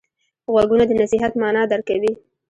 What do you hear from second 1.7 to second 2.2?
درک کوي